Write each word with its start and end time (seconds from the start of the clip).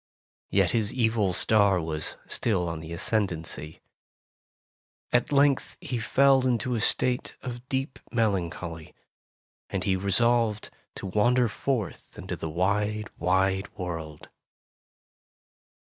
Yet 0.49 0.71
his 0.71 0.91
evil 0.91 1.31
star 1.31 1.79
was 1.79 2.15
still 2.25 2.67
in 2.73 2.79
the 2.79 2.91
ascend 2.91 3.29
ancy. 3.29 3.81
At 5.13 5.31
length 5.31 5.77
he 5.79 5.99
fell 5.99 6.47
into 6.47 6.73
a 6.73 6.81
state 6.81 7.35
of 7.43 7.69
deep 7.69 7.99
melancholy, 8.11 8.95
and 9.69 9.83
he 9.83 9.95
resolved 9.95 10.71
to 10.95 11.05
wander 11.05 11.47
forth 11.47 12.17
into 12.17 12.35
the 12.35 12.49
wide, 12.49 13.11
wide 13.19 13.71
world. 13.77 14.29